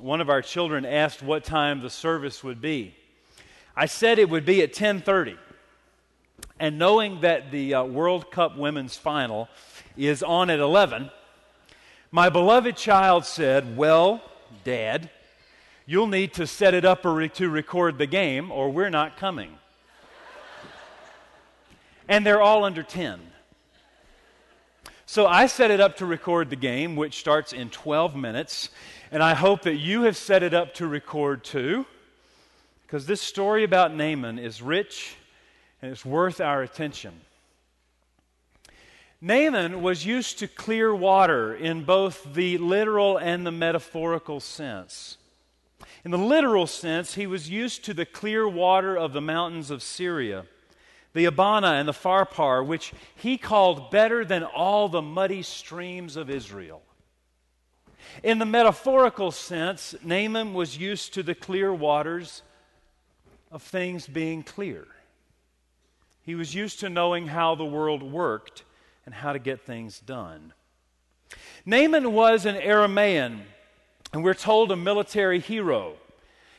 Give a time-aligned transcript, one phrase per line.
[0.00, 2.94] one of our children asked what time the service would be.
[3.76, 5.36] I said it would be at 10:30.
[6.60, 9.48] And knowing that the uh, World Cup women's final
[9.96, 11.10] is on at 11,
[12.10, 14.22] my beloved child said, "Well,
[14.64, 15.10] dad,
[15.86, 19.58] you'll need to set it up to record the game or we're not coming."
[22.08, 23.20] and they're all under 10.
[25.10, 28.68] So I set it up to record the game, which starts in 12 minutes.
[29.10, 31.86] And I hope that you have set it up to record too,
[32.82, 35.16] because this story about Naaman is rich
[35.80, 37.20] and it's worth our attention.
[39.20, 45.16] Naaman was used to clear water in both the literal and the metaphorical sense.
[46.04, 49.82] In the literal sense, he was used to the clear water of the mountains of
[49.82, 50.44] Syria
[51.14, 56.30] the Abana and the Pharpar, which he called better than all the muddy streams of
[56.30, 56.82] Israel.
[58.22, 62.42] In the metaphorical sense, Naaman was used to the clear waters
[63.50, 64.86] of things being clear.
[66.22, 68.64] He was used to knowing how the world worked
[69.06, 70.52] and how to get things done.
[71.64, 73.40] Naaman was an Aramaean,
[74.12, 75.94] and we're told a military hero.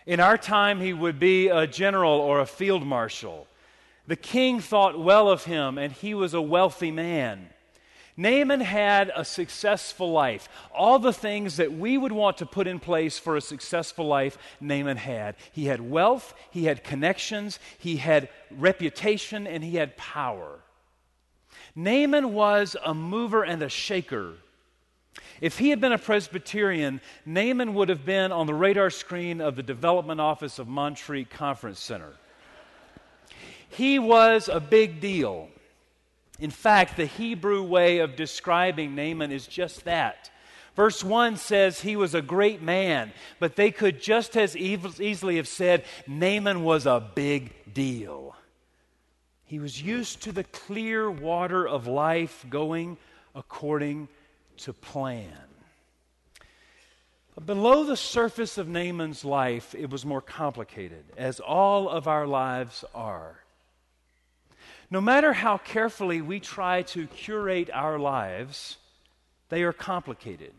[0.06, 3.47] In our time, he would be a general or a field marshal.
[4.08, 7.50] The king thought well of him, and he was a wealthy man.
[8.20, 10.50] Naaman had a successful life.
[10.75, 14.38] All the things that we would want to put in place for a successful life,
[14.59, 15.36] Naaman had.
[15.53, 20.59] He had wealth, he had connections, he had reputation, and he had power.
[21.78, 24.34] Naaman was a mover and a shaker.
[25.40, 29.56] If he had been a Presbyterian, Naaman would have been on the radar screen of
[29.56, 32.16] the development office of Montreat Conference Center.
[33.70, 35.47] He was a big deal.
[36.39, 40.29] In fact, the Hebrew way of describing Naaman is just that.
[40.75, 45.47] Verse 1 says he was a great man, but they could just as easily have
[45.47, 48.35] said Naaman was a big deal.
[49.44, 52.97] He was used to the clear water of life going
[53.35, 54.07] according
[54.57, 55.33] to plan.
[57.35, 62.28] But below the surface of Naaman's life, it was more complicated, as all of our
[62.28, 63.39] lives are.
[64.91, 68.77] No matter how carefully we try to curate our lives,
[69.50, 70.53] they are complicated.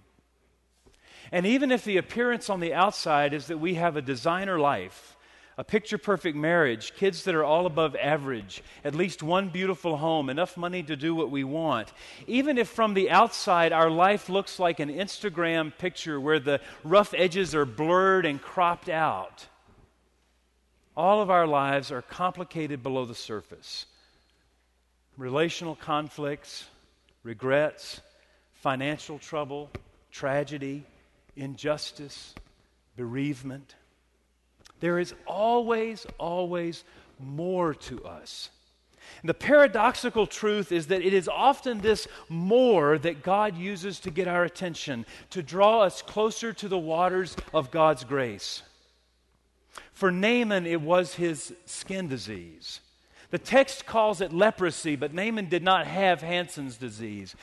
[1.33, 5.17] And even if the appearance on the outside is that we have a designer life,
[5.59, 10.31] a picture perfect marriage, kids that are all above average, at least one beautiful home,
[10.31, 11.93] enough money to do what we want.
[12.27, 17.15] Even if from the outside our life looks like an Instagram picture where the rough
[17.15, 19.47] edges are blurred and cropped out,
[20.97, 23.87] all of our lives are complicated below the surface
[25.21, 26.65] relational conflicts,
[27.23, 28.01] regrets,
[28.55, 29.69] financial trouble,
[30.11, 30.83] tragedy,
[31.37, 32.35] injustice,
[32.97, 33.75] bereavement.
[34.81, 36.85] There is always, always
[37.19, 38.49] more to us.
[39.21, 44.11] And the paradoxical truth is that it is often this more that God uses to
[44.11, 48.63] get our attention, to draw us closer to the waters of God's grace.
[49.93, 52.81] For Naaman, it was his skin disease.
[53.31, 57.37] The text calls it leprosy, but Naaman did not have Hansen's disease.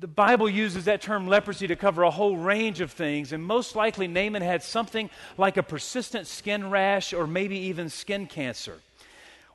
[0.00, 3.74] The Bible uses that term leprosy to cover a whole range of things, and most
[3.74, 8.78] likely Naaman had something like a persistent skin rash or maybe even skin cancer.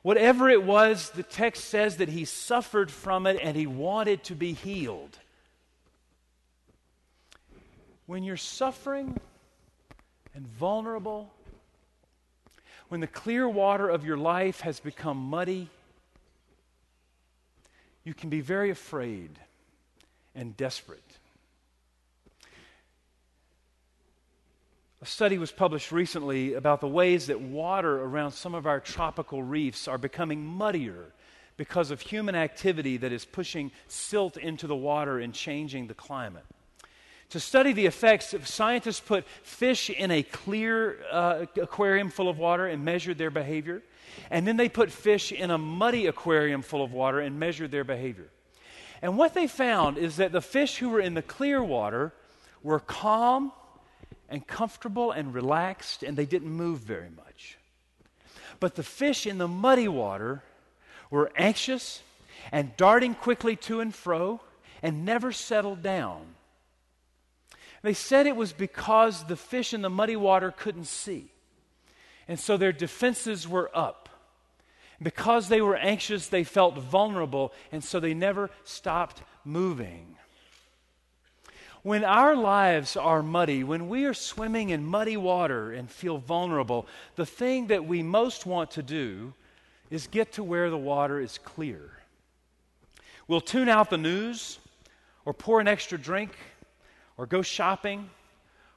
[0.02, 4.34] Whatever it was, the text says that he suffered from it and he wanted to
[4.34, 5.18] be healed.
[8.04, 9.18] When you're suffering
[10.34, 11.32] and vulnerable
[12.94, 15.68] when the clear water of your life has become muddy,
[18.04, 19.30] you can be very afraid
[20.36, 21.02] and desperate.
[25.02, 29.42] A study was published recently about the ways that water around some of our tropical
[29.42, 31.06] reefs are becoming muddier
[31.56, 36.46] because of human activity that is pushing silt into the water and changing the climate.
[37.30, 42.66] To study the effects, scientists put fish in a clear uh, aquarium full of water
[42.66, 43.82] and measured their behavior.
[44.30, 47.84] And then they put fish in a muddy aquarium full of water and measured their
[47.84, 48.28] behavior.
[49.02, 52.12] And what they found is that the fish who were in the clear water
[52.62, 53.52] were calm
[54.28, 57.58] and comfortable and relaxed, and they didn't move very much.
[58.60, 60.42] But the fish in the muddy water
[61.10, 62.02] were anxious
[62.52, 64.40] and darting quickly to and fro
[64.82, 66.22] and never settled down.
[67.84, 71.30] They said it was because the fish in the muddy water couldn't see.
[72.26, 74.08] And so their defenses were up.
[75.02, 80.16] Because they were anxious, they felt vulnerable, and so they never stopped moving.
[81.82, 86.86] When our lives are muddy, when we are swimming in muddy water and feel vulnerable,
[87.16, 89.34] the thing that we most want to do
[89.90, 91.98] is get to where the water is clear.
[93.28, 94.58] We'll tune out the news,
[95.26, 96.30] or pour an extra drink,
[97.16, 98.10] or go shopping,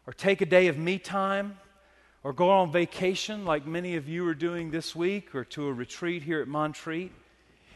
[0.05, 1.57] or take a day of me time,
[2.23, 5.73] or go on vacation like many of you are doing this week, or to a
[5.73, 7.11] retreat here at Montreat.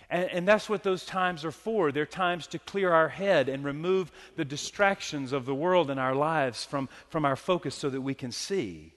[0.09, 1.91] And, and, that's what those times are for.
[1.91, 6.13] They're times to clear our head and remove the distractions of the world in our
[6.13, 8.91] lives from, from our focus so that we can see.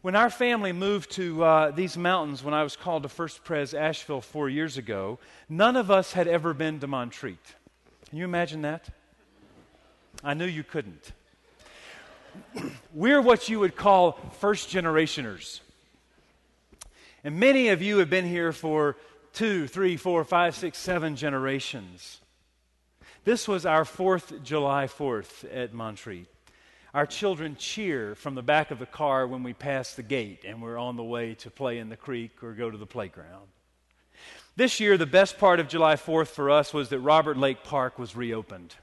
[0.00, 3.74] When our family moved to uh, these mountains when I was called to First Pres
[3.74, 5.18] Asheville four years ago,
[5.48, 7.54] none of us had ever been to Montreat.
[8.08, 8.88] Can you imagine that?
[10.22, 11.12] I knew you couldn't.
[12.92, 15.60] We're what you would call first generationers.
[17.22, 18.96] And many of you have been here for
[19.32, 22.20] two, three, four, five, six, seven generations.
[23.24, 26.26] This was our fourth July 4th at Montreat.
[26.92, 30.62] Our children cheer from the back of the car when we pass the gate and
[30.62, 33.48] we're on the way to play in the creek or go to the playground.
[34.56, 37.98] This year, the best part of July 4th for us was that Robert Lake Park
[37.98, 38.76] was reopened.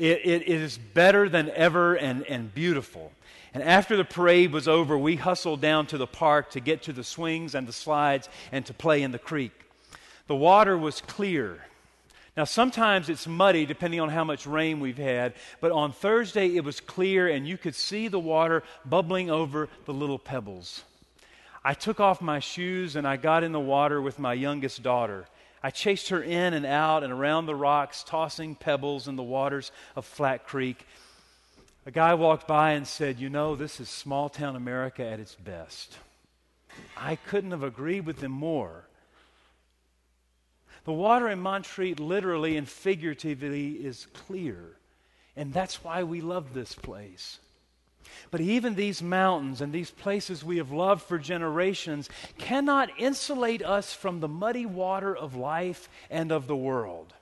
[0.00, 3.12] It, it, it is better than ever and, and beautiful.
[3.52, 6.94] And after the parade was over, we hustled down to the park to get to
[6.94, 9.52] the swings and the slides and to play in the creek.
[10.26, 11.66] The water was clear.
[12.34, 16.64] Now, sometimes it's muddy depending on how much rain we've had, but on Thursday it
[16.64, 20.84] was clear and you could see the water bubbling over the little pebbles.
[21.64, 25.26] I took off my shoes and I got in the water with my youngest daughter.
[25.62, 29.72] I chased her in and out and around the rocks, tossing pebbles in the waters
[29.94, 30.86] of Flat Creek.
[31.84, 35.34] A guy walked by and said, You know, this is small town America at its
[35.34, 35.98] best.
[36.96, 38.86] I couldn't have agreed with him more.
[40.84, 44.76] The water in Montreat, literally and figuratively, is clear.
[45.36, 47.38] And that's why we love this place.
[48.30, 52.08] But even these mountains and these places we have loved for generations
[52.38, 57.14] cannot insulate us from the muddy water of life and of the world.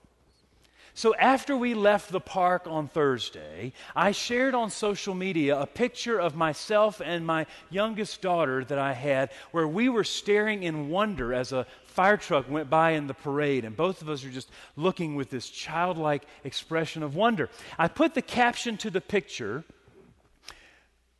[0.98, 6.18] So, after we left the park on Thursday, I shared on social media a picture
[6.18, 11.32] of myself and my youngest daughter that I had, where we were staring in wonder
[11.32, 14.50] as a fire truck went by in the parade, and both of us are just
[14.74, 17.48] looking with this childlike expression of wonder.
[17.78, 19.62] I put the caption to the picture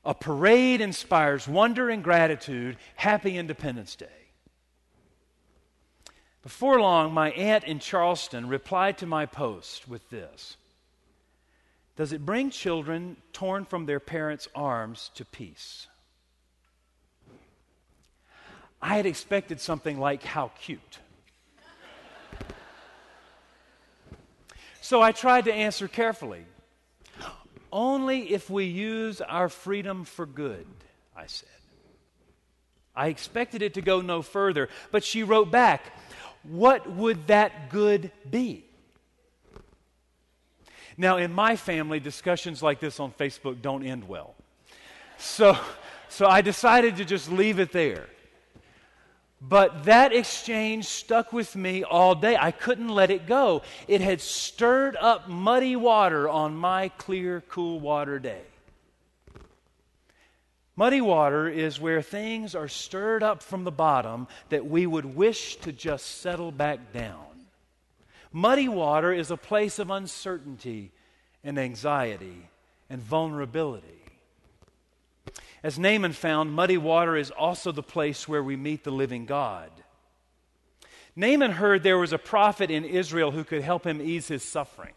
[0.09, 2.79] A parade inspires wonder and gratitude.
[2.95, 4.07] Happy Independence Day.
[6.43, 10.57] Before long, my aunt in Charleston replied to my post with this
[11.95, 15.89] Does it bring children torn from their parents' arms to peace?
[18.81, 21.01] I had expected something like, How cute.
[24.81, 26.47] so I tried to answer carefully.
[27.73, 30.67] Only if we use our freedom for good,
[31.17, 31.49] I said.
[32.97, 35.93] I expected it to go no further, but she wrote back,
[36.43, 38.65] what would that good be?
[40.97, 44.35] Now, in my family, discussions like this on Facebook don't end well.
[45.17, 45.57] So,
[46.09, 48.07] so I decided to just leave it there.
[49.41, 52.37] But that exchange stuck with me all day.
[52.37, 53.63] I couldn't let it go.
[53.87, 58.43] It had stirred up muddy water on my clear, cool water day.
[60.75, 65.57] Muddy water is where things are stirred up from the bottom that we would wish
[65.57, 67.27] to just settle back down.
[68.33, 70.93] Muddy water is a place of uncertainty
[71.43, 72.49] and anxiety
[72.91, 74.03] and vulnerability.
[75.63, 79.71] As Naaman found, muddy water is also the place where we meet the living God.
[81.17, 84.95] Naaman heard there was a prophet in Israel who could help him ease his suffering.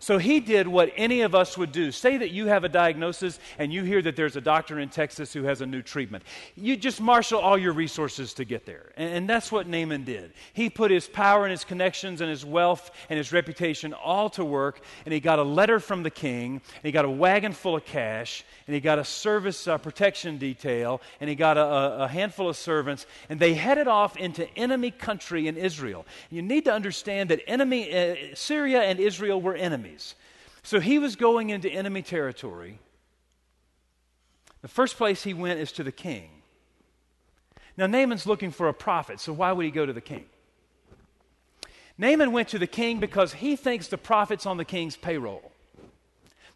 [0.00, 1.90] So he did what any of us would do.
[1.90, 5.32] Say that you have a diagnosis and you hear that there's a doctor in Texas
[5.32, 6.22] who has a new treatment.
[6.54, 8.92] You just marshal all your resources to get there.
[8.96, 10.32] And, and, that's what Naaman did.
[10.54, 14.44] He put his power and his connections and his wealth and his reputation all to
[14.44, 17.76] work, and he got a letter from the king, and he got a wagon full
[17.76, 22.08] of cash, and he got a service uh, protection detail, and he got a, a
[22.08, 26.06] handful of servants, and they headed off into enemy country in Israel.
[26.30, 30.14] You need to understand that enemy, uh, Syria and Israel were enemies enemies.
[30.62, 32.78] So he was going into enemy territory.
[34.60, 36.30] The first place he went is to the king.
[37.76, 40.24] Now, Naaman's looking for a prophet, so why would he go to the king?
[41.96, 45.52] Naaman went to the king because he thinks the prophet's on the king's payroll.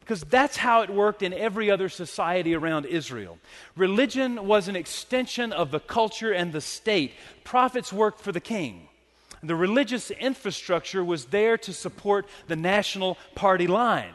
[0.01, 3.39] Because that's how it worked in every other society around Israel.
[3.77, 7.12] Religion was an extension of the culture and the state.
[7.45, 8.89] Prophets worked for the king.
[9.43, 14.15] The religious infrastructure was there to support the national party line.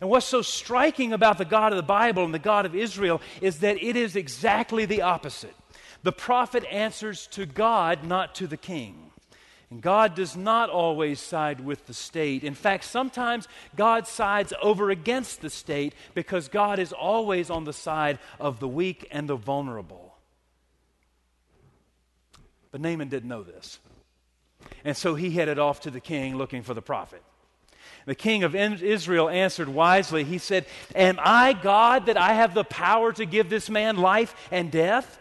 [0.00, 3.20] And what's so striking about the God of the Bible and the God of Israel
[3.40, 5.54] is that it is exactly the opposite.
[6.02, 9.10] The prophet answers to God, not to the king.
[9.68, 12.42] And God does not always side with the state.
[12.42, 13.46] In fact, sometimes
[13.76, 18.68] God sides over against the state because God is always on the side of the
[18.68, 20.14] weak and the vulnerable.
[22.72, 23.78] But Naaman didn't know this.
[24.84, 27.22] And so he headed off to the king looking for the prophet.
[28.06, 30.24] The king of Israel answered wisely.
[30.24, 34.34] He said, Am I God that I have the power to give this man life
[34.50, 35.18] and death?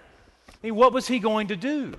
[0.48, 1.93] I mean, what was he going to do?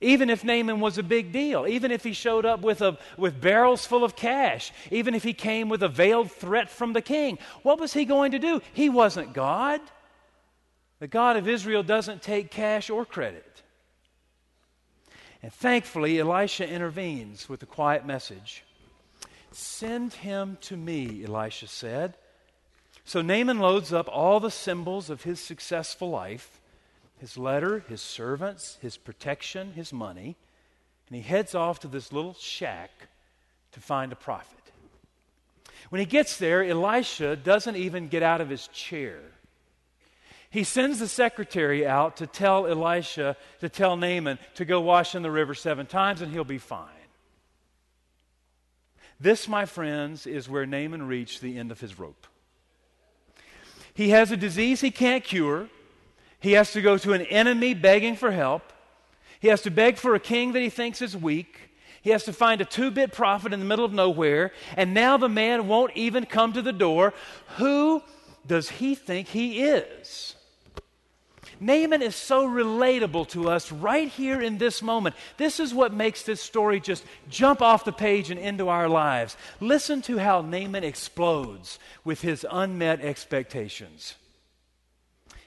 [0.00, 3.40] Even if Naaman was a big deal, even if he showed up with, a, with
[3.40, 7.38] barrels full of cash, even if he came with a veiled threat from the king,
[7.62, 8.60] what was he going to do?
[8.72, 9.80] He wasn't God.
[10.98, 13.51] The God of Israel doesn't take cash or credit.
[15.42, 18.64] And thankfully, Elisha intervenes with a quiet message.
[19.50, 22.16] Send him to me, Elisha said.
[23.04, 26.58] So Naaman loads up all the symbols of his successful life
[27.18, 30.36] his letter, his servants, his protection, his money,
[31.06, 32.90] and he heads off to this little shack
[33.70, 34.58] to find a prophet.
[35.90, 39.20] When he gets there, Elisha doesn't even get out of his chair.
[40.52, 45.22] He sends the secretary out to tell Elisha, to tell Naaman to go wash in
[45.22, 46.90] the river seven times and he'll be fine.
[49.18, 52.26] This, my friends, is where Naaman reached the end of his rope.
[53.94, 55.70] He has a disease he can't cure.
[56.38, 58.74] He has to go to an enemy begging for help.
[59.40, 61.70] He has to beg for a king that he thinks is weak.
[62.02, 64.52] He has to find a two bit prophet in the middle of nowhere.
[64.76, 67.14] And now the man won't even come to the door.
[67.56, 68.02] Who
[68.46, 70.36] does he think he is?
[71.62, 75.14] Naaman is so relatable to us right here in this moment.
[75.36, 79.36] This is what makes this story just jump off the page and into our lives.
[79.60, 84.16] Listen to how Naaman explodes with his unmet expectations.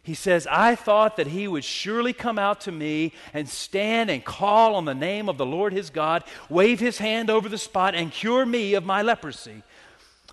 [0.01, 4.23] He says, I thought that he would surely come out to me and stand and
[4.23, 7.93] call on the name of the Lord his God, wave his hand over the spot,
[7.93, 9.63] and cure me of my leprosy.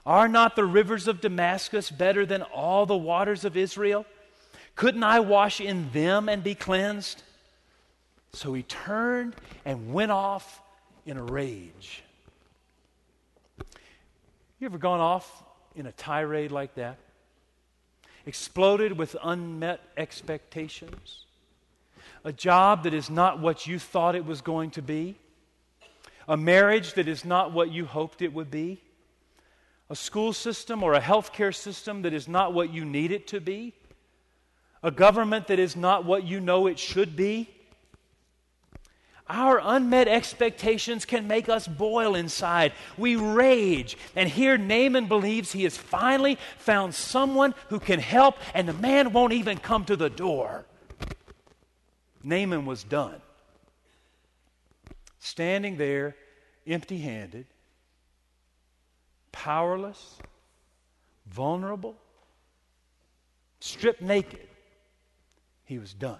[0.06, 4.06] Are not the rivers of Damascus better than all the waters of Israel?
[4.74, 7.22] Couldn't I wash in them and be cleansed?
[8.32, 10.60] So he turned and went off
[11.04, 12.02] in a rage.
[14.58, 15.42] You ever gone off
[15.74, 16.98] in a tirade like that?
[18.24, 21.24] Exploded with unmet expectations?
[22.24, 25.16] A job that is not what you thought it was going to be?
[26.28, 28.80] A marriage that is not what you hoped it would be?
[29.90, 33.40] A school system or a healthcare system that is not what you need it to
[33.40, 33.74] be?
[34.82, 37.48] A government that is not what you know it should be.
[39.28, 42.72] Our unmet expectations can make us boil inside.
[42.98, 43.96] We rage.
[44.16, 49.12] And here Naaman believes he has finally found someone who can help, and the man
[49.12, 50.66] won't even come to the door.
[52.22, 53.20] Naaman was done.
[55.18, 56.16] Standing there,
[56.66, 57.46] empty handed,
[59.30, 60.18] powerless,
[61.26, 61.96] vulnerable,
[63.60, 64.48] stripped naked
[65.72, 66.18] he was done.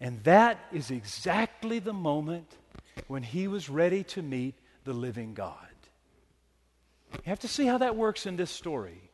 [0.00, 2.50] And that is exactly the moment
[3.06, 5.56] when he was ready to meet the living God.
[7.12, 9.10] You have to see how that works in this story.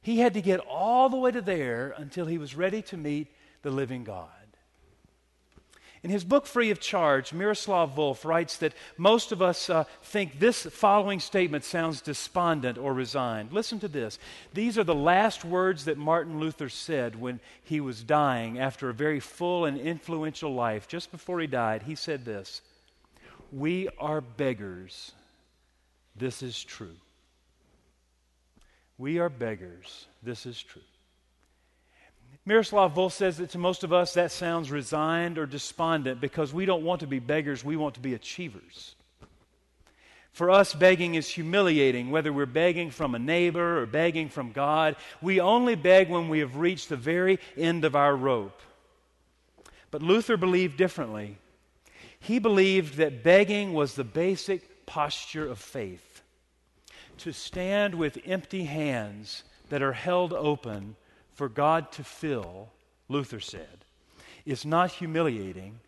[0.00, 3.28] He had to get all the way to there until he was ready to meet
[3.62, 4.28] the living God.
[6.02, 10.38] In his book, Free of Charge, Miroslav Volf writes that most of us uh, think
[10.38, 13.52] this following statement sounds despondent or resigned.
[13.52, 14.18] Listen to this.
[14.54, 18.94] These are the last words that Martin Luther said when he was dying after a
[18.94, 20.88] very full and influential life.
[20.88, 22.62] Just before he died, he said this
[23.52, 25.12] We are beggars.
[26.16, 26.96] This is true.
[28.96, 30.06] We are beggars.
[30.22, 30.82] This is true.
[32.46, 36.64] Miroslav Volf says that to most of us that sounds resigned or despondent because we
[36.64, 38.94] don't want to be beggars, we want to be achievers.
[40.32, 44.96] For us, begging is humiliating, whether we're begging from a neighbor or begging from God.
[45.20, 48.62] We only beg when we have reached the very end of our rope.
[49.90, 51.36] But Luther believed differently.
[52.20, 56.22] He believed that begging was the basic posture of faith
[57.18, 60.96] to stand with empty hands that are held open
[61.40, 62.68] for God to fill,
[63.08, 63.86] Luther said,
[64.44, 65.80] is not humiliating,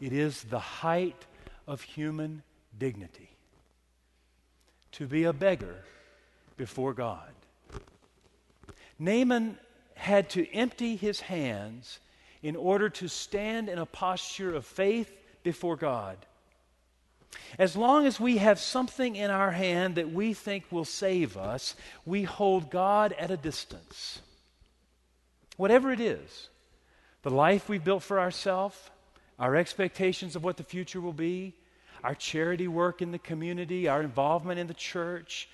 [0.00, 1.26] it is the height
[1.68, 2.42] of human
[2.76, 3.30] dignity.
[4.90, 5.84] To be a beggar
[6.56, 7.30] before God.
[8.98, 9.58] Naaman
[9.94, 12.00] had to empty his hands
[12.42, 16.16] in order to stand in a posture of faith before God.
[17.60, 21.76] As long as we have something in our hand that we think will save us,
[22.04, 24.20] we hold God at a distance.
[25.58, 26.48] Whatever it is
[27.22, 28.76] the life we've built for ourselves,
[29.38, 31.52] our expectations of what the future will be,
[32.02, 35.48] our charity work in the community, our involvement in the church,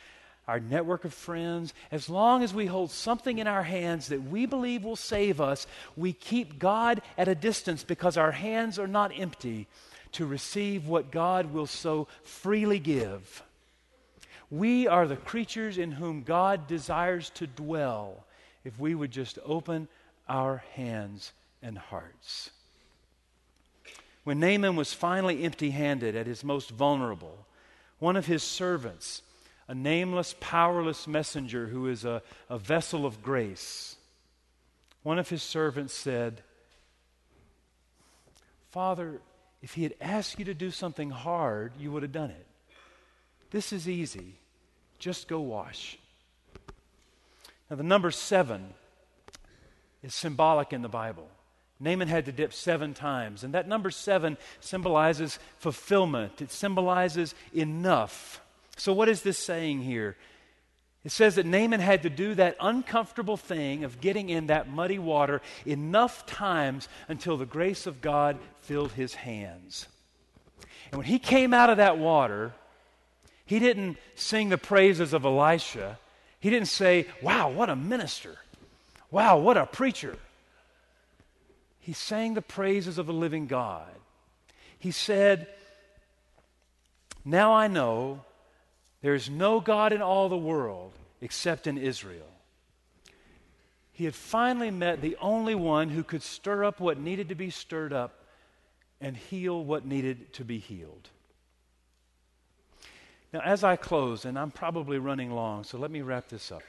[0.47, 4.45] our network of friends, as long as we hold something in our hands that we
[4.45, 9.11] believe will save us, we keep God at a distance because our hands are not
[9.19, 9.67] empty
[10.13, 13.43] to receive what God will so freely give.
[14.51, 18.27] We are the creatures in whom God desires to dwell
[18.65, 19.89] if we would just open
[20.29, 22.51] our hands and hearts.
[24.25, 27.47] When Naaman was finally empty handed at his most vulnerable,
[27.99, 29.23] one of his servants,
[29.69, 33.97] a nameless, powerless messenger who is a, a vessel of grace,
[35.03, 36.43] one of his servants said,
[38.71, 39.21] Father,
[39.63, 42.47] if he had asked you to do something hard, you would have done it.
[43.51, 44.35] This is easy.
[44.99, 45.99] Just go wash.
[47.71, 48.75] Now, the number seven
[50.03, 51.29] is symbolic in the Bible.
[51.81, 58.41] Naaman had to dip seven times, and that number seven symbolizes fulfillment, it symbolizes enough.
[58.77, 60.17] So, what is this saying here?
[61.05, 64.99] It says that Naaman had to do that uncomfortable thing of getting in that muddy
[64.99, 69.87] water enough times until the grace of God filled his hands.
[70.91, 72.55] And when he came out of that water,
[73.45, 75.99] he didn't sing the praises of Elisha.
[76.45, 78.37] He didn't say, Wow, what a minister.
[79.11, 80.19] Wow, what a preacher.
[81.81, 83.89] He sang the praises of the living God.
[84.79, 85.47] He said,
[87.25, 88.25] Now I know
[89.01, 92.29] there is no God in all the world except in Israel.
[93.95, 97.49] He had finally met the only one who could stir up what needed to be
[97.49, 98.23] stirred up
[99.01, 101.09] and heal what needed to be healed.
[103.35, 106.63] Now, as I close, and I'm probably running long, so let me wrap this up.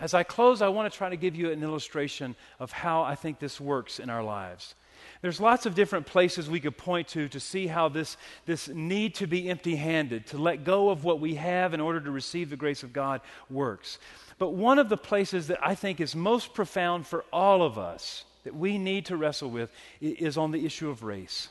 [0.00, 3.14] As I close, I want to try to give you an illustration of how I
[3.14, 4.74] think this works in our lives.
[5.22, 9.14] There's lots of different places we could point to to see how this, this need
[9.16, 12.50] to be empty handed, to let go of what we have in order to receive
[12.50, 14.00] the grace of God works.
[14.36, 18.24] But one of the places that I think is most profound for all of us
[18.42, 21.50] that we need to wrestle with is on the issue of race.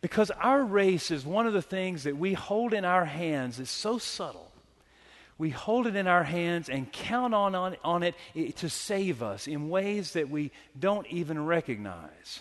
[0.00, 3.70] Because our race is one of the things that we hold in our hands, is
[3.70, 4.50] so subtle.
[5.38, 8.14] We hold it in our hands and count on, on, on it
[8.56, 12.40] to save us in ways that we don't even recognize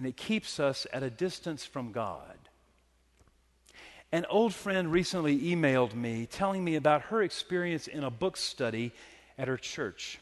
[0.00, 2.38] and it keeps us at a distance from God.
[4.12, 8.92] An old friend recently emailed me telling me about her experience in a book study
[9.36, 10.18] at her church.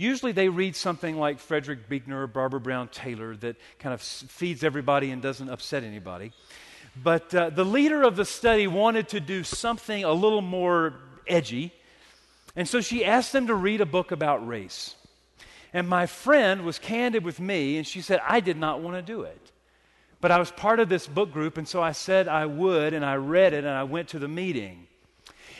[0.00, 4.62] Usually they read something like Frederick Buechner or Barbara Brown Taylor that kind of feeds
[4.62, 6.30] everybody and doesn't upset anybody.
[7.02, 10.94] But uh, the leader of the study wanted to do something a little more
[11.26, 11.72] edgy,
[12.54, 14.94] and so she asked them to read a book about race.
[15.72, 19.02] And my friend was candid with me, and she said, I did not want to
[19.02, 19.50] do it.
[20.20, 23.04] But I was part of this book group, and so I said I would, and
[23.04, 24.87] I read it, and I went to the meeting.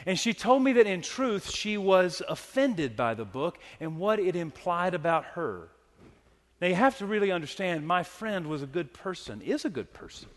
[0.07, 4.19] And she told me that in truth, she was offended by the book and what
[4.19, 5.69] it implied about her.
[6.61, 9.93] Now, you have to really understand my friend was a good person, is a good
[9.93, 10.29] person.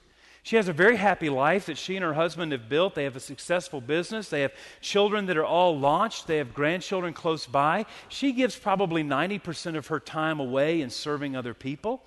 [0.44, 2.96] She has a very happy life that she and her husband have built.
[2.96, 4.30] They have a successful business.
[4.30, 6.26] They have children that are all launched.
[6.26, 7.86] They have grandchildren close by.
[8.10, 12.02] She gives probably 90% of her time away in serving other people.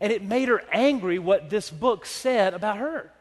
[0.00, 3.11] And it made her angry what this book said about her.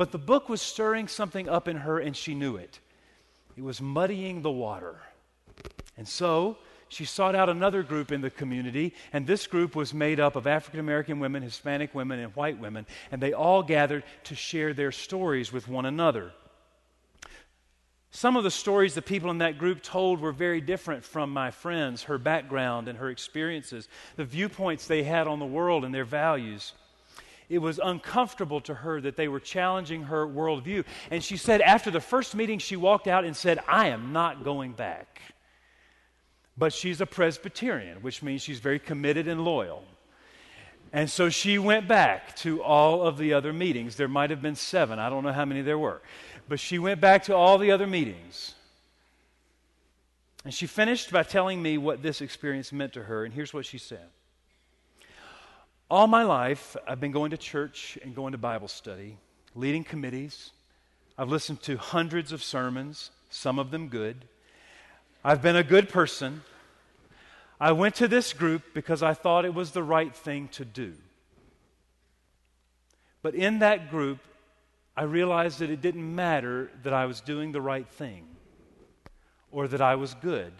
[0.00, 2.80] But the book was stirring something up in her, and she knew it.
[3.54, 4.98] It was muddying the water.
[5.98, 6.56] And so
[6.88, 10.46] she sought out another group in the community, and this group was made up of
[10.46, 14.90] African American women, Hispanic women, and white women, and they all gathered to share their
[14.90, 16.32] stories with one another.
[18.10, 21.50] Some of the stories the people in that group told were very different from my
[21.50, 23.86] friends, her background and her experiences,
[24.16, 26.72] the viewpoints they had on the world and their values.
[27.50, 30.84] It was uncomfortable to her that they were challenging her worldview.
[31.10, 34.44] And she said after the first meeting, she walked out and said, I am not
[34.44, 35.20] going back.
[36.56, 39.82] But she's a Presbyterian, which means she's very committed and loyal.
[40.92, 43.96] And so she went back to all of the other meetings.
[43.96, 46.02] There might have been seven, I don't know how many there were.
[46.48, 48.54] But she went back to all the other meetings.
[50.44, 53.24] And she finished by telling me what this experience meant to her.
[53.24, 54.06] And here's what she said
[55.90, 59.16] All my life, I've been going to church and going to Bible study,
[59.56, 60.52] leading committees.
[61.18, 64.24] I've listened to hundreds of sermons, some of them good.
[65.24, 66.42] I've been a good person.
[67.60, 70.94] I went to this group because I thought it was the right thing to do.
[73.20, 74.20] But in that group,
[74.96, 78.28] I realized that it didn't matter that I was doing the right thing,
[79.50, 80.52] or that I was good,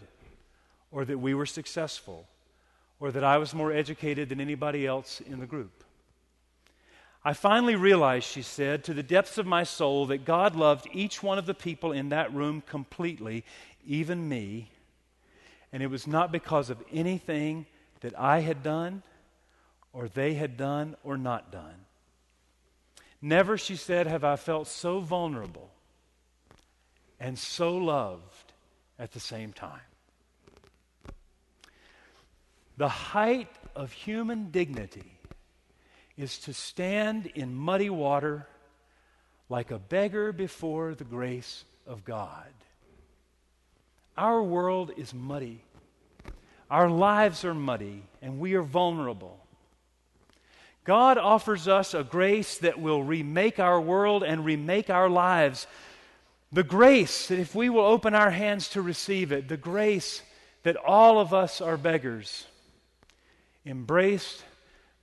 [0.91, 2.27] or that we were successful,
[3.01, 5.83] or that I was more educated than anybody else in the group.
[7.25, 11.21] I finally realized, she said, to the depths of my soul, that God loved each
[11.21, 13.43] one of the people in that room completely,
[13.85, 14.69] even me.
[15.73, 17.65] And it was not because of anything
[18.01, 19.01] that I had done,
[19.93, 21.85] or they had done, or not done.
[23.19, 25.71] Never, she said, have I felt so vulnerable
[27.19, 28.53] and so loved
[28.97, 29.81] at the same time.
[32.81, 35.19] The height of human dignity
[36.17, 38.47] is to stand in muddy water
[39.49, 42.51] like a beggar before the grace of God.
[44.17, 45.63] Our world is muddy.
[46.71, 49.37] Our lives are muddy, and we are vulnerable.
[50.83, 55.67] God offers us a grace that will remake our world and remake our lives.
[56.51, 60.23] The grace that if we will open our hands to receive it, the grace
[60.63, 62.47] that all of us are beggars,
[63.65, 64.43] embraced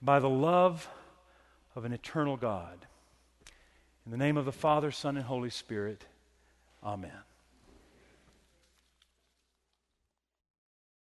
[0.03, 0.89] by the love
[1.75, 2.87] of an eternal God.
[4.05, 6.05] In the name of the Father, Son, and Holy Spirit,
[6.83, 7.28] Amen.